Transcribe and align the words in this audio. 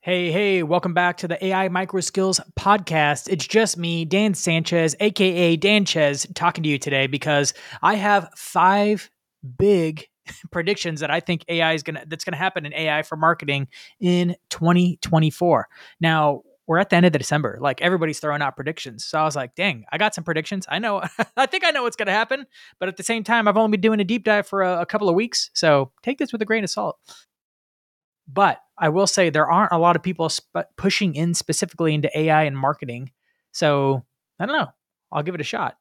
Hey, 0.00 0.30
hey, 0.30 0.62
welcome 0.62 0.94
back 0.94 1.16
to 1.18 1.28
the 1.28 1.44
AI 1.44 1.68
Micro 1.68 2.00
Skills 2.00 2.38
podcast. 2.56 3.28
It's 3.28 3.44
just 3.44 3.76
me, 3.76 4.04
Dan 4.04 4.32
Sanchez, 4.32 4.94
aka 5.00 5.56
Danchez, 5.56 6.24
talking 6.36 6.62
to 6.62 6.68
you 6.68 6.78
today 6.78 7.08
because 7.08 7.52
I 7.82 7.96
have 7.96 8.30
five 8.36 9.10
big 9.58 10.06
predictions 10.52 11.00
that 11.00 11.10
I 11.10 11.18
think 11.18 11.44
AI 11.48 11.72
is 11.72 11.82
gonna 11.82 12.04
that's 12.06 12.22
gonna 12.22 12.36
happen 12.36 12.64
in 12.64 12.72
AI 12.74 13.02
for 13.02 13.16
marketing 13.16 13.66
in 13.98 14.36
2024. 14.50 15.68
Now, 16.00 16.42
we're 16.68 16.78
at 16.78 16.90
the 16.90 16.96
end 16.96 17.06
of 17.06 17.12
the 17.12 17.18
December. 17.18 17.58
Like 17.60 17.80
everybody's 17.80 18.20
throwing 18.20 18.42
out 18.42 18.54
predictions. 18.54 19.04
So 19.04 19.18
I 19.18 19.24
was 19.24 19.34
like, 19.34 19.56
dang, 19.56 19.84
I 19.90 19.98
got 19.98 20.14
some 20.14 20.22
predictions. 20.22 20.66
I 20.68 20.78
know, 20.78 21.02
I 21.36 21.46
think 21.46 21.64
I 21.64 21.70
know 21.70 21.82
what's 21.82 21.96
going 21.96 22.08
to 22.08 22.12
happen. 22.12 22.44
But 22.78 22.90
at 22.90 22.98
the 22.98 23.02
same 23.02 23.24
time, 23.24 23.48
I've 23.48 23.56
only 23.56 23.78
been 23.78 23.80
doing 23.80 24.00
a 24.00 24.04
deep 24.04 24.22
dive 24.22 24.46
for 24.46 24.62
a, 24.62 24.82
a 24.82 24.86
couple 24.86 25.08
of 25.08 25.14
weeks. 25.14 25.48
So 25.54 25.90
take 26.02 26.18
this 26.18 26.30
with 26.30 26.42
a 26.42 26.44
grain 26.44 26.64
of 26.64 26.68
salt. 26.70 26.98
But 28.30 28.60
I 28.78 28.90
will 28.90 29.06
say 29.06 29.30
there 29.30 29.50
aren't 29.50 29.72
a 29.72 29.78
lot 29.78 29.96
of 29.96 30.02
people 30.02 30.28
sp- 30.28 30.70
pushing 30.76 31.14
in 31.14 31.34
specifically 31.34 31.94
into 31.94 32.16
AI 32.16 32.44
and 32.44 32.56
marketing. 32.56 33.10
So 33.52 34.04
I 34.38 34.46
don't 34.46 34.56
know. 34.56 34.68
I'll 35.10 35.22
give 35.22 35.34
it 35.34 35.40
a 35.40 35.44
shot. 35.44 35.76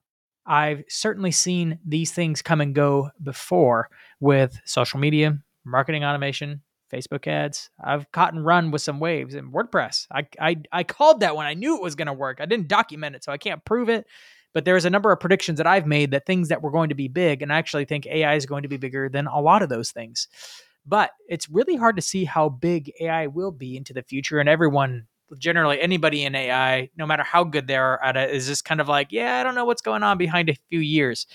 I've 0.45 0.83
certainly 0.87 1.31
seen 1.31 1.79
these 1.85 2.13
things 2.13 2.41
come 2.41 2.61
and 2.61 2.73
go 2.73 3.09
before 3.21 3.89
with 4.21 4.57
social 4.63 4.99
media, 4.99 5.37
marketing 5.65 6.05
automation, 6.05 6.61
Facebook 6.91 7.27
ads. 7.27 7.69
I've 7.83 8.09
caught 8.13 8.33
and 8.33 8.45
run 8.45 8.71
with 8.71 8.81
some 8.81 9.01
waves 9.01 9.35
in 9.35 9.51
WordPress. 9.51 10.07
I, 10.09 10.27
I, 10.39 10.55
I 10.71 10.83
called 10.83 11.19
that 11.19 11.35
when 11.35 11.45
I 11.45 11.53
knew 11.53 11.75
it 11.75 11.83
was 11.83 11.95
going 11.95 12.07
to 12.07 12.13
work. 12.13 12.39
I 12.39 12.45
didn't 12.45 12.69
document 12.69 13.17
it, 13.17 13.25
so 13.25 13.31
I 13.33 13.37
can't 13.37 13.65
prove 13.65 13.89
it. 13.89 14.07
But 14.53 14.63
there's 14.63 14.85
a 14.85 14.89
number 14.89 15.11
of 15.11 15.19
predictions 15.19 15.57
that 15.57 15.67
I've 15.67 15.85
made 15.85 16.11
that 16.11 16.25
things 16.25 16.47
that 16.47 16.63
were 16.63 16.71
going 16.71 16.89
to 16.89 16.95
be 16.95 17.09
big, 17.09 17.41
and 17.41 17.51
I 17.51 17.57
actually 17.57 17.85
think 17.85 18.07
AI 18.07 18.35
is 18.35 18.45
going 18.45 18.63
to 18.63 18.69
be 18.69 18.77
bigger 18.77 19.09
than 19.09 19.27
a 19.27 19.41
lot 19.41 19.61
of 19.61 19.69
those 19.69 19.91
things. 19.91 20.29
But 20.87 21.11
it's 21.27 21.49
really 21.49 21.75
hard 21.75 21.97
to 21.97 22.01
see 22.01 22.25
how 22.25 22.49
big 22.49 22.91
AI 23.01 23.27
will 23.27 23.51
be 23.51 23.75
into 23.75 23.93
the 23.93 24.03
future. 24.03 24.39
And 24.39 24.47
everyone, 24.47 25.07
generally 25.37 25.81
anybody 25.81 26.23
in 26.23 26.33
AI, 26.33 26.89
no 26.97 27.05
matter 27.05 27.23
how 27.23 27.43
good 27.43 27.67
they 27.67 27.75
are 27.75 28.01
at 28.03 28.15
it, 28.15 28.31
is 28.31 28.47
just 28.47 28.63
kind 28.63 28.79
of 28.79 28.87
like, 28.87 29.11
yeah, 29.11 29.39
I 29.39 29.43
don't 29.43 29.55
know 29.55 29.65
what's 29.65 29.81
going 29.81 30.03
on 30.03 30.17
behind 30.17 30.49
a 30.49 30.55
few 30.69 30.79
years. 30.79 31.27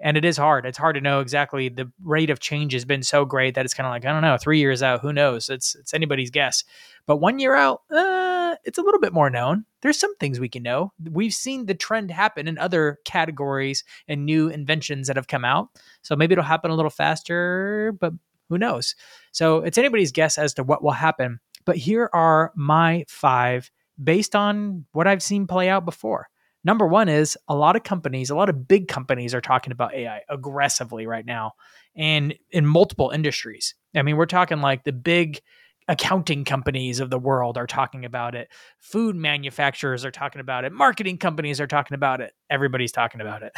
And 0.00 0.16
it 0.16 0.24
is 0.24 0.36
hard. 0.36 0.66
It's 0.66 0.76
hard 0.76 0.96
to 0.96 1.00
know 1.00 1.20
exactly. 1.20 1.68
The 1.68 1.90
rate 2.02 2.30
of 2.30 2.40
change 2.40 2.72
has 2.72 2.84
been 2.84 3.04
so 3.04 3.24
great 3.24 3.54
that 3.54 3.64
it's 3.64 3.74
kind 3.74 3.86
of 3.86 3.92
like, 3.92 4.04
I 4.04 4.12
don't 4.12 4.22
know, 4.22 4.36
three 4.36 4.58
years 4.58 4.82
out, 4.82 5.00
who 5.00 5.12
knows? 5.12 5.48
It's 5.48 5.76
it's 5.76 5.94
anybody's 5.94 6.30
guess. 6.30 6.64
But 7.06 7.18
one 7.18 7.38
year 7.38 7.54
out, 7.54 7.82
uh, 7.94 8.43
it's 8.64 8.78
a 8.78 8.82
little 8.82 9.00
bit 9.00 9.12
more 9.12 9.30
known. 9.30 9.64
There's 9.82 9.98
some 9.98 10.14
things 10.16 10.40
we 10.40 10.48
can 10.48 10.62
know. 10.62 10.92
We've 11.10 11.34
seen 11.34 11.66
the 11.66 11.74
trend 11.74 12.10
happen 12.10 12.48
in 12.48 12.58
other 12.58 12.98
categories 13.04 13.84
and 14.08 14.24
new 14.24 14.48
inventions 14.48 15.08
that 15.08 15.16
have 15.16 15.28
come 15.28 15.44
out. 15.44 15.68
So 16.02 16.16
maybe 16.16 16.32
it'll 16.32 16.44
happen 16.44 16.70
a 16.70 16.74
little 16.76 16.90
faster, 16.90 17.94
but 18.00 18.12
who 18.48 18.58
knows? 18.58 18.94
So 19.32 19.58
it's 19.58 19.78
anybody's 19.78 20.12
guess 20.12 20.38
as 20.38 20.54
to 20.54 20.62
what 20.62 20.82
will 20.82 20.92
happen. 20.92 21.40
But 21.64 21.76
here 21.76 22.10
are 22.12 22.52
my 22.54 23.04
five 23.08 23.70
based 24.02 24.36
on 24.36 24.84
what 24.92 25.06
I've 25.06 25.22
seen 25.22 25.46
play 25.46 25.68
out 25.68 25.84
before. 25.84 26.28
Number 26.64 26.86
one 26.86 27.08
is 27.08 27.36
a 27.46 27.54
lot 27.54 27.76
of 27.76 27.82
companies, 27.82 28.30
a 28.30 28.34
lot 28.34 28.48
of 28.48 28.66
big 28.66 28.88
companies 28.88 29.34
are 29.34 29.40
talking 29.40 29.70
about 29.70 29.94
AI 29.94 30.22
aggressively 30.30 31.06
right 31.06 31.24
now 31.24 31.52
and 31.94 32.34
in 32.50 32.64
multiple 32.64 33.10
industries. 33.10 33.74
I 33.94 34.02
mean, 34.02 34.16
we're 34.16 34.26
talking 34.26 34.60
like 34.60 34.84
the 34.84 34.92
big 34.92 35.40
accounting 35.86 36.44
companies 36.44 37.00
of 37.00 37.10
the 37.10 37.18
world 37.18 37.58
are 37.58 37.66
talking 37.66 38.04
about 38.04 38.34
it. 38.34 38.48
Food 38.80 39.16
manufacturers 39.16 40.04
are 40.04 40.10
talking 40.10 40.40
about 40.40 40.64
it. 40.64 40.72
Marketing 40.72 41.18
companies 41.18 41.60
are 41.60 41.66
talking 41.66 41.94
about 41.94 42.20
it. 42.20 42.32
Everybody's 42.48 42.92
talking 42.92 43.20
about 43.20 43.42
it. 43.42 43.52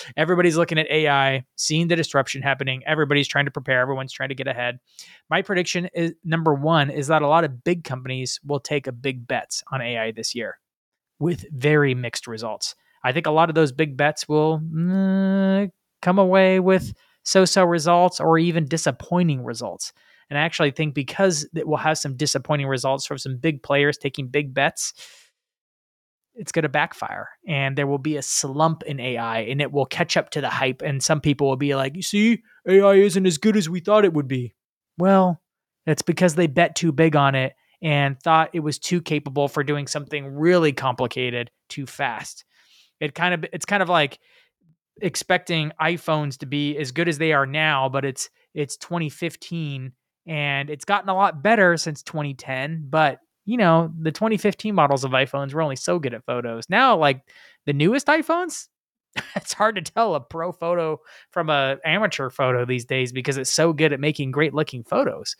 Everybody's 0.16 0.56
looking 0.56 0.78
at 0.78 0.88
AI, 0.90 1.44
seeing 1.56 1.88
the 1.88 1.96
disruption 1.96 2.42
happening. 2.42 2.82
Everybody's 2.86 3.26
trying 3.26 3.46
to 3.46 3.50
prepare. 3.50 3.80
Everyone's 3.80 4.12
trying 4.12 4.28
to 4.28 4.34
get 4.34 4.46
ahead. 4.46 4.78
My 5.28 5.42
prediction 5.42 5.88
is 5.92 6.14
number 6.24 6.54
one 6.54 6.90
is 6.90 7.08
that 7.08 7.22
a 7.22 7.28
lot 7.28 7.44
of 7.44 7.64
big 7.64 7.82
companies 7.82 8.38
will 8.44 8.60
take 8.60 8.86
a 8.86 8.92
big 8.92 9.26
bets 9.26 9.64
on 9.72 9.82
AI 9.82 10.12
this 10.12 10.34
year 10.34 10.58
with 11.18 11.44
very 11.50 11.94
mixed 11.94 12.26
results. 12.28 12.74
I 13.02 13.12
think 13.12 13.26
a 13.26 13.32
lot 13.32 13.48
of 13.48 13.54
those 13.54 13.72
big 13.72 13.96
bets 13.96 14.28
will 14.28 14.54
uh, 14.54 15.66
come 16.02 16.18
away 16.18 16.60
with 16.60 16.92
so 17.24 17.44
so 17.44 17.64
results 17.64 18.20
or 18.20 18.38
even 18.38 18.66
disappointing 18.66 19.44
results. 19.44 19.92
And 20.28 20.38
I 20.38 20.42
actually 20.42 20.72
think 20.72 20.94
because 20.94 21.48
it 21.54 21.66
will 21.66 21.76
have 21.76 21.98
some 21.98 22.16
disappointing 22.16 22.66
results 22.66 23.06
from 23.06 23.18
some 23.18 23.36
big 23.36 23.62
players 23.62 23.96
taking 23.96 24.28
big 24.28 24.52
bets, 24.52 24.92
it's 26.34 26.52
going 26.52 26.64
to 26.64 26.68
backfire 26.68 27.28
and 27.46 27.76
there 27.76 27.86
will 27.86 27.98
be 27.98 28.16
a 28.16 28.22
slump 28.22 28.82
in 28.82 29.00
AI 29.00 29.40
and 29.40 29.60
it 29.60 29.72
will 29.72 29.86
catch 29.86 30.16
up 30.16 30.30
to 30.30 30.40
the 30.40 30.50
hype. 30.50 30.82
And 30.82 31.02
some 31.02 31.20
people 31.20 31.48
will 31.48 31.56
be 31.56 31.74
like, 31.74 31.96
you 31.96 32.02
see, 32.02 32.42
AI 32.68 32.94
isn't 32.94 33.26
as 33.26 33.38
good 33.38 33.56
as 33.56 33.68
we 33.68 33.80
thought 33.80 34.04
it 34.04 34.12
would 34.12 34.28
be. 34.28 34.54
Well, 34.98 35.40
it's 35.86 36.02
because 36.02 36.34
they 36.34 36.46
bet 36.46 36.76
too 36.76 36.92
big 36.92 37.16
on 37.16 37.34
it 37.34 37.54
and 37.80 38.20
thought 38.20 38.50
it 38.52 38.60
was 38.60 38.78
too 38.78 39.00
capable 39.00 39.48
for 39.48 39.62
doing 39.62 39.86
something 39.86 40.26
really 40.26 40.72
complicated 40.72 41.50
too 41.68 41.86
fast. 41.86 42.44
It 43.00 43.14
kind 43.14 43.34
of 43.34 43.44
it's 43.52 43.66
kind 43.66 43.82
of 43.82 43.88
like 43.88 44.18
expecting 45.00 45.72
iPhones 45.80 46.38
to 46.38 46.46
be 46.46 46.76
as 46.78 46.92
good 46.92 47.08
as 47.08 47.18
they 47.18 47.32
are 47.32 47.46
now, 47.46 47.88
but 47.88 48.04
it's 48.04 48.30
it's 48.54 48.76
2015 48.78 49.92
and 50.26 50.70
it's 50.70 50.84
gotten 50.84 51.08
a 51.08 51.14
lot 51.14 51.42
better 51.42 51.76
since 51.76 52.02
2010, 52.02 52.86
but 52.88 53.20
you 53.44 53.56
know, 53.56 53.92
the 53.98 54.10
2015 54.10 54.74
models 54.74 55.04
of 55.04 55.12
iPhones 55.12 55.54
were 55.54 55.62
only 55.62 55.76
so 55.76 55.98
good 55.98 56.14
at 56.14 56.24
photos. 56.24 56.68
Now 56.68 56.96
like 56.96 57.22
the 57.64 57.72
newest 57.72 58.08
iPhones, 58.08 58.66
it's 59.36 59.52
hard 59.52 59.76
to 59.76 59.82
tell 59.82 60.14
a 60.14 60.20
pro 60.20 60.52
photo 60.52 60.98
from 61.30 61.48
a 61.48 61.76
amateur 61.84 62.28
photo 62.28 62.64
these 62.64 62.84
days 62.84 63.12
because 63.12 63.36
it's 63.36 63.52
so 63.52 63.72
good 63.72 63.92
at 63.92 64.00
making 64.00 64.32
great 64.32 64.52
looking 64.52 64.82
photos. 64.82 65.36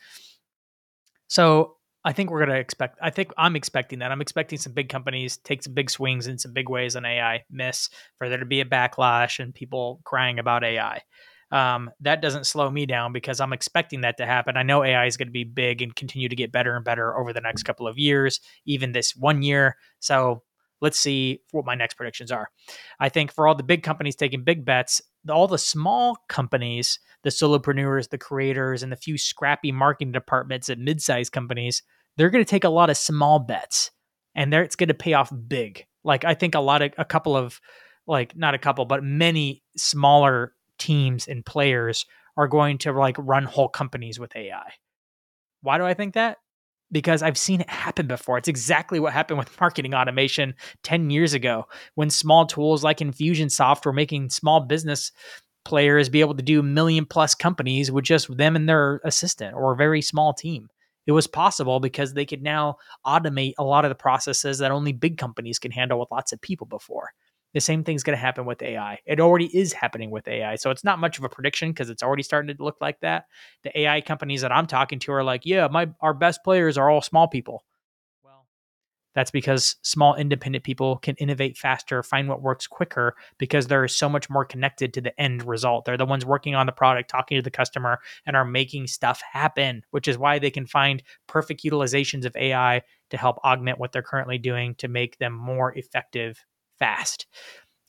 So 1.27 1.75
I 2.05 2.13
think 2.13 2.31
we're 2.31 2.39
going 2.39 2.55
to 2.55 2.59
expect, 2.61 2.97
I 3.01 3.09
think 3.09 3.33
I'm 3.37 3.57
expecting 3.57 3.99
that. 3.99 4.13
I'm 4.13 4.21
expecting 4.21 4.57
some 4.57 4.71
big 4.71 4.87
companies 4.87 5.37
take 5.37 5.61
some 5.61 5.73
big 5.73 5.89
swings 5.89 6.27
in 6.27 6.37
some 6.37 6.53
big 6.53 6.69
ways 6.69 6.95
on 6.95 7.05
AI, 7.05 7.43
miss, 7.51 7.89
for 8.17 8.29
there 8.29 8.37
to 8.37 8.45
be 8.45 8.61
a 8.61 8.65
backlash 8.65 9.39
and 9.39 9.53
people 9.53 9.99
crying 10.05 10.39
about 10.39 10.63
AI. 10.63 11.01
Um, 11.51 11.89
that 12.01 12.21
doesn't 12.21 12.45
slow 12.45 12.69
me 12.69 12.85
down 12.85 13.13
because 13.13 13.39
I'm 13.39 13.53
expecting 13.53 14.01
that 14.01 14.17
to 14.17 14.25
happen. 14.25 14.57
I 14.57 14.63
know 14.63 14.83
AI 14.83 15.05
is 15.05 15.15
going 15.15 15.29
to 15.29 15.33
be 15.33 15.45
big 15.45 15.81
and 15.81 15.95
continue 15.95 16.27
to 16.27 16.35
get 16.35 16.51
better 16.51 16.75
and 16.75 16.83
better 16.83 17.17
over 17.17 17.31
the 17.31 17.41
next 17.41 17.63
couple 17.63 17.87
of 17.87 17.97
years, 17.97 18.41
even 18.65 18.91
this 18.91 19.15
one 19.15 19.41
year. 19.41 19.77
So 19.99 20.43
let's 20.81 20.99
see 20.99 21.41
what 21.51 21.65
my 21.65 21.75
next 21.75 21.95
predictions 21.95 22.31
are. 22.31 22.49
I 22.99 23.09
think 23.09 23.31
for 23.31 23.47
all 23.47 23.55
the 23.55 23.63
big 23.63 23.81
companies 23.81 24.15
taking 24.15 24.43
big 24.43 24.65
bets, 24.65 25.01
all 25.29 25.47
the 25.47 25.57
small 25.57 26.17
companies, 26.27 26.99
the 27.23 27.29
solopreneurs, 27.29 28.09
the 28.09 28.17
creators, 28.17 28.83
and 28.83 28.91
the 28.91 28.97
few 28.97 29.17
scrappy 29.17 29.71
marketing 29.71 30.11
departments 30.11 30.69
at 30.69 30.79
mid-sized 30.79 31.31
companies 31.31 31.81
they're 32.17 32.31
going 32.31 32.43
to 32.43 32.49
take 32.49 32.63
a 32.63 32.69
lot 32.69 32.89
of 32.89 32.97
small 32.97 33.39
bets 33.39 33.91
and 34.35 34.53
it's 34.53 34.75
going 34.75 34.89
to 34.89 34.93
pay 34.93 35.13
off 35.13 35.31
big. 35.47 35.85
Like 36.03 36.25
I 36.25 36.33
think 36.33 36.55
a 36.55 36.59
lot 36.59 36.81
of 36.81 36.91
a 36.97 37.05
couple 37.05 37.37
of 37.37 37.61
like 38.05 38.35
not 38.35 38.55
a 38.55 38.59
couple 38.59 38.85
but 38.85 39.03
many 39.03 39.63
smaller 39.77 40.53
teams 40.77 41.27
and 41.27 41.45
players 41.45 42.05
are 42.35 42.47
going 42.47 42.77
to 42.79 42.91
like 42.91 43.15
run 43.19 43.43
whole 43.43 43.69
companies 43.69 44.19
with 44.19 44.35
AI. 44.35 44.73
Why 45.61 45.77
do 45.77 45.85
I 45.85 45.93
think 45.93 46.13
that? 46.13 46.37
Because 46.91 47.21
I've 47.21 47.37
seen 47.37 47.61
it 47.61 47.69
happen 47.69 48.07
before. 48.07 48.37
It's 48.37 48.47
exactly 48.47 48.99
what 48.99 49.13
happened 49.13 49.39
with 49.39 49.59
marketing 49.61 49.93
automation 49.93 50.55
10 50.83 51.09
years 51.09 51.33
ago 51.33 51.67
when 51.95 52.09
small 52.09 52.45
tools 52.45 52.83
like 52.83 52.99
Infusionsoft 52.99 53.85
were 53.85 53.93
making 53.93 54.29
small 54.29 54.61
business 54.61 55.11
players 55.65 56.07
be 56.07 56.21
able 56.21 56.35
to 56.35 56.43
do 56.43 56.63
million 56.63 57.05
plus 57.05 57.35
companies 57.35 57.91
with 57.91 58.05
just 58.05 58.35
them 58.37 58.55
and 58.55 58.69
their 58.69 59.01
assistant 59.03 59.53
or 59.53 59.73
a 59.73 59.75
very 59.75 60.01
small 60.01 60.33
team 60.33 60.69
it 61.07 61.13
was 61.13 61.25
possible 61.25 61.79
because 61.79 62.13
they 62.13 62.25
could 62.25 62.43
now 62.43 62.77
automate 63.05 63.53
a 63.57 63.63
lot 63.63 63.85
of 63.85 63.89
the 63.89 63.95
processes 63.95 64.59
that 64.59 64.71
only 64.71 64.91
big 64.91 65.17
companies 65.17 65.57
can 65.57 65.71
handle 65.71 65.99
with 65.99 66.11
lots 66.11 66.33
of 66.33 66.41
people 66.41 66.67
before. 66.67 67.13
The 67.53 67.61
same 67.61 67.83
thing's 67.83 68.03
going 68.03 68.15
to 68.15 68.21
happen 68.21 68.45
with 68.45 68.61
AI. 68.61 68.99
It 69.05 69.19
already 69.19 69.45
is 69.57 69.73
happening 69.73 70.11
with 70.11 70.27
AI. 70.27 70.55
So 70.55 70.69
it's 70.69 70.83
not 70.83 70.99
much 70.99 71.17
of 71.17 71.23
a 71.23 71.29
prediction 71.29 71.71
because 71.71 71.89
it's 71.89 72.03
already 72.03 72.23
starting 72.23 72.55
to 72.55 72.63
look 72.63 72.77
like 72.81 72.99
that. 73.01 73.25
The 73.63 73.79
AI 73.79 74.01
companies 74.01 74.41
that 74.41 74.51
I'm 74.51 74.67
talking 74.67 74.99
to 74.99 75.13
are 75.13 75.23
like, 75.23 75.45
yeah, 75.45 75.67
my 75.71 75.89
our 76.01 76.13
best 76.13 76.43
players 76.43 76.77
are 76.77 76.89
all 76.89 77.01
small 77.01 77.27
people. 77.27 77.63
Well, 78.21 78.45
that's 79.15 79.31
because 79.31 79.77
small 79.81 80.13
independent 80.15 80.65
people 80.65 80.97
can 80.97 81.15
innovate 81.15 81.57
faster, 81.57 82.03
find 82.03 82.27
what 82.27 82.41
works 82.41 82.67
quicker 82.67 83.15
because 83.37 83.67
they're 83.67 83.87
so 83.87 84.09
much 84.09 84.29
more 84.29 84.45
connected 84.45 84.93
to 84.93 85.01
the 85.01 85.19
end 85.19 85.47
result. 85.47 85.85
They're 85.85 85.97
the 85.97 86.05
ones 86.05 86.25
working 86.25 86.53
on 86.53 86.65
the 86.65 86.73
product, 86.73 87.09
talking 87.09 87.37
to 87.37 87.41
the 87.41 87.49
customer, 87.49 87.99
and 88.25 88.35
are 88.35 88.45
making 88.45 88.87
stuff 88.87 89.21
happen, 89.31 89.83
which 89.91 90.07
is 90.07 90.17
why 90.17 90.37
they 90.37 90.51
can 90.51 90.67
find 90.67 91.01
perfect 91.27 91.63
utilizations 91.63 92.25
of 92.25 92.35
AI 92.35 92.81
to 93.09 93.17
help 93.17 93.37
augment 93.45 93.79
what 93.79 93.93
they're 93.93 94.01
currently 94.01 94.37
doing 94.37 94.75
to 94.75 94.89
make 94.89 95.17
them 95.17 95.33
more 95.33 95.73
effective 95.77 96.45
fast. 96.79 97.27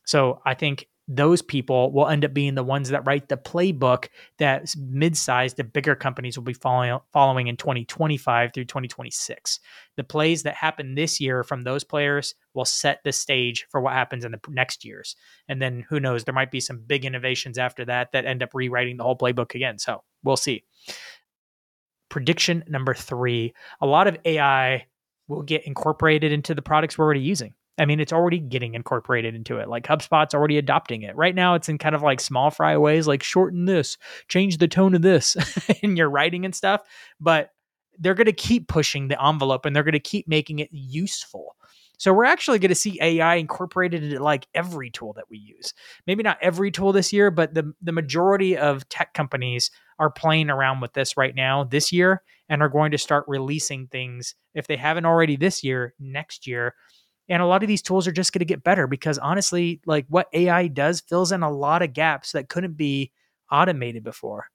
So 0.04 0.40
I 0.46 0.54
think 0.54 0.88
those 1.10 1.40
people 1.40 1.90
will 1.92 2.06
end 2.06 2.22
up 2.24 2.34
being 2.34 2.54
the 2.54 2.62
ones 2.62 2.90
that 2.90 3.06
write 3.06 3.30
the 3.30 3.36
playbook 3.38 4.08
that 4.38 4.74
mid-sized 4.76 5.56
to 5.56 5.64
bigger 5.64 5.94
companies 5.94 6.36
will 6.36 6.44
be 6.44 6.52
following 6.52 6.98
following 7.14 7.46
in 7.46 7.56
2025 7.56 8.52
through 8.52 8.66
2026. 8.66 9.58
The 9.96 10.04
plays 10.04 10.42
that 10.42 10.54
happen 10.54 10.94
this 10.94 11.18
year 11.18 11.42
from 11.44 11.64
those 11.64 11.82
players 11.82 12.34
will 12.52 12.66
set 12.66 13.00
the 13.04 13.12
stage 13.12 13.66
for 13.70 13.80
what 13.80 13.94
happens 13.94 14.24
in 14.24 14.32
the 14.32 14.40
next 14.50 14.84
years. 14.84 15.16
And 15.48 15.62
then 15.62 15.84
who 15.88 15.98
knows, 15.98 16.24
there 16.24 16.34
might 16.34 16.50
be 16.50 16.60
some 16.60 16.82
big 16.86 17.06
innovations 17.06 17.56
after 17.56 17.86
that 17.86 18.12
that 18.12 18.26
end 18.26 18.42
up 18.42 18.50
rewriting 18.52 18.98
the 18.98 19.04
whole 19.04 19.16
playbook 19.16 19.54
again. 19.54 19.78
So, 19.78 20.02
we'll 20.22 20.36
see. 20.36 20.64
prediction 22.10 22.64
number 22.68 22.94
three 22.94 23.54
a 23.80 23.86
lot 23.86 24.06
of 24.06 24.16
AI 24.24 24.86
will 25.28 25.42
get 25.42 25.66
incorporated 25.66 26.32
into 26.32 26.54
the 26.54 26.62
products 26.62 26.96
we're 26.96 27.04
already 27.04 27.20
using. 27.20 27.54
I 27.78 27.86
mean, 27.86 28.00
it's 28.00 28.12
already 28.12 28.38
getting 28.38 28.74
incorporated 28.74 29.34
into 29.34 29.58
it. 29.58 29.68
Like 29.68 29.86
HubSpot's 29.86 30.34
already 30.34 30.58
adopting 30.58 31.02
it. 31.02 31.16
Right 31.16 31.34
now, 31.34 31.54
it's 31.54 31.68
in 31.68 31.78
kind 31.78 31.94
of 31.94 32.02
like 32.02 32.20
small 32.20 32.50
fry 32.50 32.76
ways, 32.76 33.06
like 33.06 33.22
shorten 33.22 33.66
this, 33.66 33.96
change 34.28 34.58
the 34.58 34.68
tone 34.68 34.94
of 34.94 35.02
this 35.02 35.36
in 35.82 35.96
your 35.96 36.10
writing 36.10 36.44
and 36.44 36.54
stuff. 36.54 36.82
But 37.20 37.50
they're 37.98 38.14
going 38.14 38.26
to 38.26 38.32
keep 38.32 38.68
pushing 38.68 39.08
the 39.08 39.22
envelope 39.24 39.64
and 39.66 39.74
they're 39.74 39.82
going 39.82 39.92
to 39.92 40.00
keep 40.00 40.28
making 40.28 40.58
it 40.60 40.68
useful. 40.72 41.56
So 41.98 42.12
we're 42.12 42.24
actually 42.24 42.60
going 42.60 42.68
to 42.68 42.76
see 42.76 42.98
AI 43.02 43.34
incorporated 43.34 44.04
into 44.04 44.22
like 44.22 44.46
every 44.54 44.88
tool 44.88 45.14
that 45.14 45.24
we 45.28 45.38
use. 45.38 45.74
Maybe 46.06 46.22
not 46.22 46.38
every 46.40 46.70
tool 46.70 46.92
this 46.92 47.12
year, 47.12 47.30
but 47.30 47.54
the 47.54 47.72
the 47.82 47.92
majority 47.92 48.56
of 48.56 48.88
tech 48.88 49.14
companies 49.14 49.72
are 49.98 50.10
playing 50.10 50.48
around 50.48 50.80
with 50.80 50.92
this 50.92 51.16
right 51.16 51.34
now 51.34 51.64
this 51.64 51.92
year 51.92 52.22
and 52.48 52.62
are 52.62 52.68
going 52.68 52.92
to 52.92 52.98
start 52.98 53.24
releasing 53.26 53.88
things 53.88 54.36
if 54.54 54.68
they 54.68 54.76
haven't 54.76 55.06
already 55.06 55.36
this 55.36 55.64
year, 55.64 55.92
next 55.98 56.46
year. 56.46 56.74
And 57.28 57.42
a 57.42 57.46
lot 57.46 57.62
of 57.62 57.68
these 57.68 57.82
tools 57.82 58.06
are 58.06 58.12
just 58.12 58.32
going 58.32 58.40
to 58.40 58.44
get 58.44 58.64
better 58.64 58.86
because 58.86 59.18
honestly, 59.18 59.80
like 59.86 60.06
what 60.08 60.28
AI 60.32 60.68
does 60.68 61.00
fills 61.00 61.32
in 61.32 61.42
a 61.42 61.50
lot 61.50 61.82
of 61.82 61.92
gaps 61.92 62.32
that 62.32 62.48
couldn't 62.48 62.76
be 62.76 63.12
automated 63.50 64.04
before. 64.04 64.46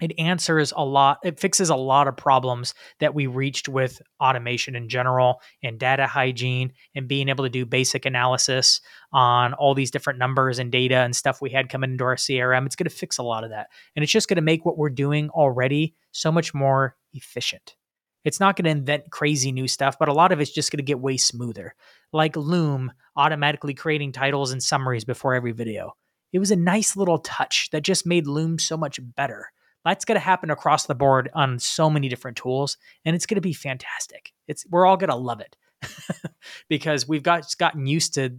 It 0.00 0.18
answers 0.18 0.72
a 0.74 0.84
lot 0.84 1.18
it 1.24 1.38
fixes 1.38 1.68
a 1.68 1.76
lot 1.76 2.08
of 2.08 2.16
problems 2.16 2.74
that 3.00 3.14
we 3.14 3.26
reached 3.26 3.68
with 3.68 4.00
automation 4.18 4.74
in 4.74 4.88
general 4.88 5.42
and 5.62 5.78
data 5.78 6.06
hygiene 6.06 6.72
and 6.94 7.06
being 7.06 7.28
able 7.28 7.44
to 7.44 7.50
do 7.50 7.66
basic 7.66 8.06
analysis 8.06 8.80
on 9.12 9.52
all 9.54 9.74
these 9.74 9.90
different 9.90 10.18
numbers 10.18 10.58
and 10.58 10.72
data 10.72 10.96
and 10.96 11.14
stuff 11.14 11.42
we 11.42 11.50
had 11.50 11.68
coming 11.68 11.92
into 11.92 12.04
our 12.04 12.16
crm 12.16 12.66
it's 12.66 12.76
going 12.76 12.88
to 12.88 12.96
fix 12.96 13.18
a 13.18 13.22
lot 13.22 13.44
of 13.44 13.50
that. 13.50 13.68
And 13.94 14.02
it's 14.02 14.12
just 14.12 14.28
going 14.28 14.36
to 14.36 14.42
make 14.42 14.64
what 14.64 14.78
we're 14.78 14.90
doing 14.90 15.28
already 15.30 15.94
so 16.12 16.32
much 16.32 16.54
more 16.54 16.96
efficient 17.12 17.76
it's 18.24 18.40
not 18.40 18.56
going 18.56 18.64
to 18.64 18.70
invent 18.70 19.10
crazy 19.10 19.52
new 19.52 19.68
stuff 19.68 19.98
but 19.98 20.08
a 20.08 20.12
lot 20.12 20.32
of 20.32 20.40
it's 20.40 20.50
just 20.50 20.70
going 20.70 20.78
to 20.78 20.82
get 20.82 21.00
way 21.00 21.16
smoother 21.16 21.74
like 22.12 22.36
loom 22.36 22.92
automatically 23.16 23.74
creating 23.74 24.12
titles 24.12 24.52
and 24.52 24.62
summaries 24.62 25.04
before 25.04 25.34
every 25.34 25.52
video 25.52 25.94
it 26.32 26.38
was 26.38 26.50
a 26.50 26.56
nice 26.56 26.96
little 26.96 27.18
touch 27.18 27.68
that 27.72 27.82
just 27.82 28.06
made 28.06 28.26
loom 28.26 28.58
so 28.58 28.76
much 28.76 29.00
better 29.16 29.50
that's 29.84 30.04
going 30.04 30.16
to 30.16 30.20
happen 30.24 30.50
across 30.50 30.86
the 30.86 30.94
board 30.94 31.30
on 31.34 31.58
so 31.58 31.88
many 31.88 32.08
different 32.08 32.36
tools, 32.36 32.76
and 33.04 33.16
it's 33.16 33.26
going 33.26 33.36
to 33.36 33.40
be 33.40 33.52
fantastic. 33.52 34.32
It's 34.46 34.66
we're 34.68 34.86
all 34.86 34.96
going 34.96 35.10
to 35.10 35.16
love 35.16 35.40
it 35.40 35.56
because 36.68 37.08
we've 37.08 37.22
got 37.22 37.46
gotten 37.58 37.86
used 37.86 38.14
to 38.14 38.36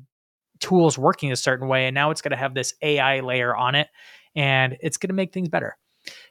tools 0.60 0.98
working 0.98 1.32
a 1.32 1.36
certain 1.36 1.68
way, 1.68 1.88
and 1.88 1.96
now 1.96 2.12
it's 2.12 2.22
going 2.22 2.32
to 2.32 2.38
have 2.38 2.54
this 2.54 2.76
AI 2.82 3.22
layer 3.22 3.56
on 3.56 3.76
it, 3.76 3.88
and 4.36 4.78
it's 4.82 4.98
going 4.98 5.10
to 5.10 5.16
make 5.16 5.34
things 5.34 5.50
better. 5.50 5.78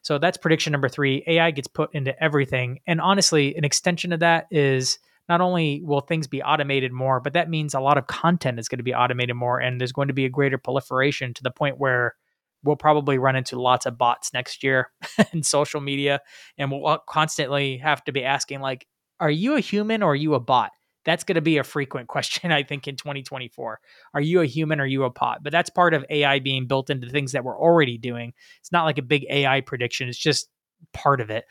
So 0.03 0.19
that's 0.19 0.37
prediction 0.37 0.73
number 0.73 0.89
three. 0.89 1.23
AI 1.27 1.51
gets 1.51 1.69
put 1.69 1.95
into 1.95 2.21
everything, 2.23 2.81
and 2.87 3.01
honestly, 3.01 3.55
an 3.57 3.65
extension 3.65 4.13
of 4.13 4.21
that 4.21 4.47
is 4.51 4.99
not 5.29 5.41
only 5.41 5.81
will 5.85 6.01
things 6.01 6.27
be 6.27 6.43
automated 6.43 6.93
more, 6.93 7.21
but 7.21 7.35
that 7.35 7.49
means 7.49 7.73
a 7.73 7.81
lot 7.81 7.99
of 7.99 8.07
content 8.09 8.59
is 8.59 8.69
going 8.69 8.79
to 8.79 8.85
be 8.85 8.95
automated 8.95 9.37
more, 9.37 9.61
and 9.61 9.81
there's 9.81 9.93
going 9.93 10.09
to 10.09 10.15
be 10.15 10.25
a 10.25 10.31
greater 10.31 10.59
proliferation 10.59 11.35
to 11.35 11.43
the 11.43 11.51
point 11.51 11.79
where 11.79 12.15
we'll 12.63 12.77
probably 12.77 13.19
run 13.19 13.37
into 13.37 13.61
lots 13.61 13.87
of 13.87 13.97
bots 13.97 14.33
next 14.33 14.63
year 14.63 14.91
in 15.33 15.43
social 15.43 15.81
media 15.81 16.21
and 16.59 16.71
we'll 16.71 16.99
constantly 17.09 17.79
have 17.79 18.05
to 18.05 18.13
be 18.13 18.25
asking 18.25 18.61
like 18.61 18.87
are 19.19 19.31
you 19.31 19.57
a 19.57 19.61
human 19.61 20.03
or 20.03 20.13
are 20.13 20.17
you 20.17 20.35
a 20.35 20.41
bot 20.41 20.71
that's 21.05 21.25
going 21.25 21.35
to 21.35 21.41
be 21.41 21.59
a 21.59 21.65
frequent 21.65 22.09
question 22.09 22.53
i 22.53 22.63
think 22.63 22.87
in 22.89 22.97
2024 22.97 23.81
are 24.15 24.21
you 24.21 24.41
a 24.41 24.47
human 24.47 24.81
or 24.81 24.85
are 24.85 24.87
you 24.87 25.05
a 25.05 25.11
bot 25.11 25.43
but 25.43 25.53
that's 25.53 25.71
part 25.71 25.95
of 25.95 26.05
ai 26.11 26.39
being 26.39 26.67
built 26.67 26.91
into 26.91 27.09
things 27.09 27.33
that 27.33 27.45
we're 27.45 27.59
already 27.59 27.99
doing 27.99 28.33
it's 28.61 28.73
not 28.73 28.85
like 28.85 28.99
a 28.99 29.03
big 29.03 29.25
ai 29.31 29.61
prediction 29.61 30.09
it's 30.09 30.19
just 30.19 30.49
part 30.93 31.21
of 31.21 31.31
it 31.31 31.45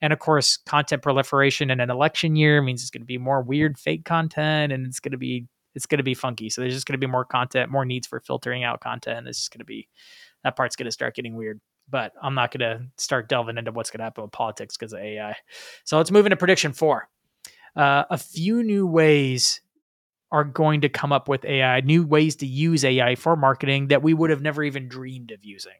and 0.00 0.12
of 0.12 0.18
course 0.18 0.56
content 0.66 1.02
proliferation 1.02 1.70
in 1.70 1.80
an 1.80 1.90
election 1.90 2.36
year 2.36 2.60
means 2.60 2.82
it's 2.82 2.90
going 2.90 3.02
to 3.02 3.06
be 3.06 3.18
more 3.18 3.42
weird 3.42 3.78
fake 3.78 4.04
content 4.04 4.72
and 4.72 4.86
it's 4.86 5.00
going 5.00 5.12
to 5.12 5.18
be 5.18 5.46
it's 5.74 5.86
going 5.86 5.98
to 5.98 6.04
be 6.04 6.14
funky 6.14 6.50
so 6.50 6.60
there's 6.60 6.74
just 6.74 6.86
going 6.86 6.98
to 6.98 7.06
be 7.06 7.10
more 7.10 7.24
content 7.24 7.70
more 7.70 7.84
needs 7.84 8.06
for 8.06 8.20
filtering 8.20 8.64
out 8.64 8.80
content 8.80 9.18
and 9.18 9.26
this 9.26 9.38
is 9.38 9.48
going 9.48 9.60
to 9.60 9.64
be 9.64 9.88
that 10.44 10.56
part's 10.56 10.76
going 10.76 10.86
to 10.86 10.92
start 10.92 11.14
getting 11.14 11.36
weird. 11.36 11.60
But 11.90 12.12
I'm 12.22 12.34
not 12.34 12.52
going 12.52 12.60
to 12.60 12.86
start 12.96 13.28
delving 13.28 13.58
into 13.58 13.72
what's 13.72 13.90
going 13.90 13.98
to 13.98 14.04
happen 14.04 14.22
with 14.22 14.32
politics 14.32 14.76
because 14.76 14.92
of 14.92 15.00
AI. 15.00 15.36
So 15.84 15.96
let's 15.96 16.10
move 16.10 16.26
into 16.26 16.36
prediction 16.36 16.72
four. 16.72 17.08
Uh, 17.74 18.04
a 18.10 18.18
few 18.18 18.62
new 18.62 18.86
ways 18.86 19.60
are 20.30 20.44
going 20.44 20.80
to 20.80 20.88
come 20.88 21.12
up 21.12 21.28
with 21.28 21.44
AI, 21.44 21.80
new 21.80 22.06
ways 22.06 22.36
to 22.36 22.46
use 22.46 22.84
AI 22.84 23.14
for 23.14 23.36
marketing 23.36 23.88
that 23.88 24.02
we 24.02 24.14
would 24.14 24.30
have 24.30 24.40
never 24.40 24.62
even 24.62 24.88
dreamed 24.88 25.30
of 25.30 25.44
using. 25.44 25.72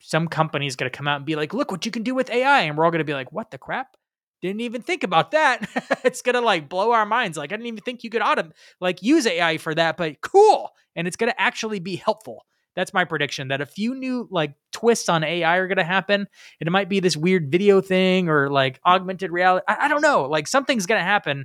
Some 0.00 0.28
company 0.28 0.66
is 0.66 0.76
going 0.76 0.90
to 0.90 0.96
come 0.96 1.08
out 1.08 1.16
and 1.16 1.26
be 1.26 1.36
like, 1.36 1.54
look 1.54 1.70
what 1.70 1.84
you 1.86 1.92
can 1.92 2.02
do 2.02 2.14
with 2.14 2.30
AI. 2.30 2.62
And 2.62 2.76
we're 2.76 2.84
all 2.84 2.90
going 2.90 3.00
to 3.00 3.04
be 3.04 3.14
like, 3.14 3.32
what 3.32 3.50
the 3.50 3.58
crap? 3.58 3.96
Didn't 4.42 4.60
even 4.62 4.82
think 4.82 5.02
about 5.02 5.32
that. 5.32 5.68
it's 6.04 6.22
going 6.22 6.34
to 6.34 6.40
like 6.40 6.68
blow 6.68 6.92
our 6.92 7.06
minds. 7.06 7.36
Like, 7.36 7.52
I 7.52 7.56
didn't 7.56 7.66
even 7.66 7.82
think 7.82 8.04
you 8.04 8.10
could 8.10 8.22
autom- 8.22 8.52
like 8.80 9.02
use 9.02 9.26
AI 9.26 9.58
for 9.58 9.74
that, 9.74 9.96
but 9.96 10.20
cool. 10.20 10.70
And 10.96 11.06
it's 11.06 11.16
going 11.16 11.30
to 11.30 11.40
actually 11.40 11.80
be 11.80 11.96
helpful. 11.96 12.44
That's 12.80 12.94
my 12.94 13.04
prediction 13.04 13.48
that 13.48 13.60
a 13.60 13.66
few 13.66 13.94
new 13.94 14.26
like 14.30 14.54
twists 14.72 15.10
on 15.10 15.22
AI 15.22 15.56
are 15.56 15.68
going 15.68 15.76
to 15.76 15.84
happen. 15.84 16.22
And 16.22 16.66
it 16.66 16.70
might 16.70 16.88
be 16.88 16.98
this 16.98 17.14
weird 17.14 17.52
video 17.52 17.82
thing 17.82 18.30
or 18.30 18.48
like 18.48 18.80
augmented 18.86 19.30
reality. 19.30 19.64
I, 19.68 19.76
I 19.80 19.88
don't 19.88 20.00
know. 20.00 20.24
Like 20.24 20.48
something's 20.48 20.86
going 20.86 20.98
to 20.98 21.04
happen 21.04 21.44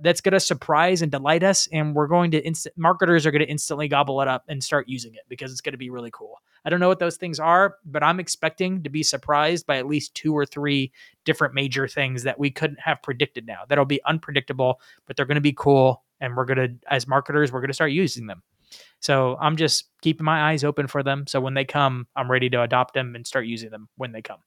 that's 0.00 0.22
going 0.22 0.32
to 0.32 0.40
surprise 0.40 1.02
and 1.02 1.12
delight 1.12 1.42
us 1.42 1.68
and 1.70 1.94
we're 1.94 2.06
going 2.06 2.30
to 2.30 2.38
instant 2.38 2.74
marketers 2.78 3.26
are 3.26 3.30
going 3.30 3.44
to 3.44 3.50
instantly 3.50 3.88
gobble 3.88 4.22
it 4.22 4.28
up 4.28 4.44
and 4.48 4.64
start 4.64 4.88
using 4.88 5.12
it 5.12 5.20
because 5.28 5.52
it's 5.52 5.60
going 5.60 5.72
to 5.72 5.78
be 5.78 5.90
really 5.90 6.10
cool. 6.10 6.40
I 6.64 6.70
don't 6.70 6.80
know 6.80 6.88
what 6.88 6.98
those 6.98 7.18
things 7.18 7.38
are, 7.38 7.76
but 7.84 8.02
I'm 8.02 8.18
expecting 8.18 8.84
to 8.84 8.88
be 8.88 9.02
surprised 9.02 9.66
by 9.66 9.76
at 9.76 9.86
least 9.86 10.14
two 10.14 10.32
or 10.32 10.46
three 10.46 10.92
different 11.26 11.52
major 11.52 11.86
things 11.86 12.22
that 12.22 12.38
we 12.38 12.50
couldn't 12.50 12.80
have 12.80 13.02
predicted 13.02 13.46
now. 13.46 13.64
That'll 13.68 13.84
be 13.84 14.00
unpredictable, 14.06 14.80
but 15.06 15.16
they're 15.16 15.26
going 15.26 15.34
to 15.34 15.42
be 15.42 15.52
cool 15.52 16.04
and 16.22 16.38
we're 16.38 16.46
going 16.46 16.56
to 16.56 16.74
as 16.90 17.06
marketers 17.06 17.52
we're 17.52 17.60
going 17.60 17.68
to 17.68 17.74
start 17.74 17.92
using 17.92 18.28
them. 18.28 18.42
So 19.00 19.36
I'm 19.40 19.56
just 19.56 19.90
keeping 20.02 20.24
my 20.24 20.50
eyes 20.50 20.64
open 20.64 20.86
for 20.86 21.02
them. 21.02 21.26
So 21.26 21.40
when 21.40 21.54
they 21.54 21.64
come, 21.64 22.06
I'm 22.16 22.30
ready 22.30 22.50
to 22.50 22.62
adopt 22.62 22.94
them 22.94 23.14
and 23.14 23.26
start 23.26 23.46
using 23.46 23.70
them 23.70 23.88
when 23.96 24.12
they 24.12 24.22
come. 24.22 24.40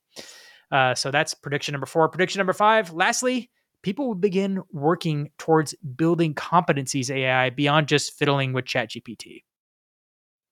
Uh, 0.71 0.95
so 0.95 1.11
that's 1.11 1.33
prediction 1.33 1.73
number 1.73 1.85
four. 1.85 2.07
Prediction 2.09 2.39
number 2.39 2.53
five. 2.53 2.93
Lastly, 2.93 3.49
people 3.81 4.07
will 4.07 4.15
begin 4.15 4.61
working 4.71 5.31
towards 5.37 5.73
building 5.95 6.33
competencies 6.33 7.09
AI 7.09 7.49
beyond 7.49 7.87
just 7.87 8.13
fiddling 8.13 8.53
with 8.53 8.65
ChatGPT. 8.65 9.43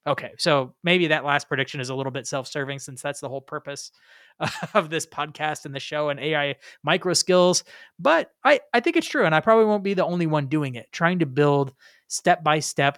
Okay, 0.08 0.32
so 0.38 0.74
maybe 0.84 1.08
that 1.08 1.26
last 1.26 1.48
prediction 1.48 1.82
is 1.82 1.90
a 1.90 1.96
little 1.96 2.12
bit 2.12 2.26
self-serving 2.26 2.80
since 2.80 3.02
that's 3.02 3.20
the 3.20 3.30
whole 3.30 3.42
purpose 3.42 3.92
of 4.74 4.90
this 4.90 5.06
podcast 5.06 5.66
and 5.66 5.76
the 5.76 5.80
show 5.80 6.10
and 6.10 6.20
AI 6.20 6.56
micro 6.84 7.14
skills. 7.14 7.64
But 8.00 8.32
I, 8.44 8.62
I 8.74 8.80
think 8.80 8.96
it's 8.96 9.08
true, 9.08 9.26
and 9.26 9.36
I 9.36 9.42
probably 9.42 9.66
won't 9.66 9.84
be 9.84 9.94
the 9.94 10.06
only 10.06 10.26
one 10.26 10.48
doing 10.48 10.76
it, 10.76 10.88
trying 10.92 11.20
to 11.20 11.26
build 11.26 11.74
step 12.08 12.44
by 12.44 12.60
step 12.60 12.98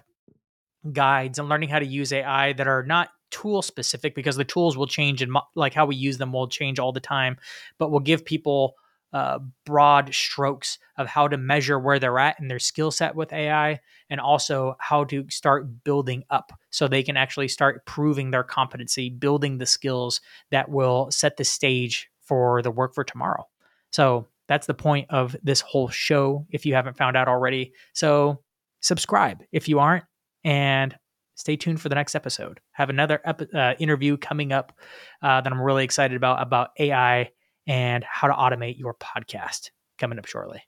guides 0.90 1.38
and 1.38 1.48
learning 1.48 1.68
how 1.68 1.78
to 1.78 1.86
use 1.86 2.12
AI 2.12 2.52
that 2.54 2.66
are 2.66 2.82
not 2.82 3.10
tool 3.30 3.62
specific 3.62 4.14
because 4.14 4.36
the 4.36 4.44
tools 4.44 4.76
will 4.76 4.86
change 4.86 5.22
and 5.22 5.36
like 5.54 5.74
how 5.74 5.86
we 5.86 5.96
use 5.96 6.18
them 6.18 6.32
will 6.32 6.48
change 6.48 6.78
all 6.78 6.92
the 6.92 7.00
time, 7.00 7.36
but 7.78 7.90
will 7.90 8.00
give 8.00 8.24
people 8.24 8.74
uh, 9.12 9.38
broad 9.66 10.12
strokes 10.14 10.78
of 10.96 11.06
how 11.06 11.28
to 11.28 11.36
measure 11.36 11.78
where 11.78 11.98
they're 11.98 12.18
at 12.18 12.38
in 12.40 12.48
their 12.48 12.58
skill 12.58 12.90
set 12.90 13.14
with 13.14 13.32
AI 13.32 13.78
and 14.08 14.20
also 14.20 14.74
how 14.78 15.04
to 15.04 15.28
start 15.28 15.84
building 15.84 16.24
up 16.30 16.52
so 16.70 16.88
they 16.88 17.02
can 17.02 17.16
actually 17.16 17.48
start 17.48 17.84
proving 17.84 18.30
their 18.30 18.42
competency, 18.44 19.10
building 19.10 19.58
the 19.58 19.66
skills 19.66 20.20
that 20.50 20.68
will 20.68 21.10
set 21.10 21.36
the 21.36 21.44
stage 21.44 22.10
for 22.22 22.62
the 22.62 22.70
work 22.70 22.94
for 22.94 23.04
tomorrow. 23.04 23.46
So 23.90 24.28
that's 24.48 24.66
the 24.66 24.74
point 24.74 25.06
of 25.10 25.36
this 25.42 25.60
whole 25.60 25.88
show 25.88 26.46
if 26.50 26.64
you 26.64 26.74
haven't 26.74 26.96
found 26.96 27.16
out 27.16 27.28
already. 27.28 27.72
So 27.92 28.42
subscribe 28.80 29.42
if 29.52 29.68
you 29.68 29.78
aren't 29.78 30.04
and 30.44 30.96
stay 31.34 31.56
tuned 31.56 31.80
for 31.80 31.88
the 31.88 31.94
next 31.94 32.14
episode. 32.14 32.60
Have 32.72 32.90
another 32.90 33.20
ep- 33.24 33.54
uh, 33.54 33.74
interview 33.78 34.16
coming 34.16 34.52
up 34.52 34.72
uh, 35.22 35.40
that 35.40 35.52
I'm 35.52 35.60
really 35.60 35.84
excited 35.84 36.16
about 36.16 36.42
about 36.42 36.70
AI 36.78 37.30
and 37.66 38.04
how 38.04 38.28
to 38.28 38.34
automate 38.34 38.78
your 38.78 38.94
podcast 38.94 39.70
coming 39.98 40.18
up 40.18 40.26
shortly. 40.26 40.62